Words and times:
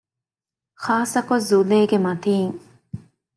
ޚާއްސަކޮށް 0.83 1.45
ޒުލޭގެ 1.49 1.97
މަތީން 2.05 2.55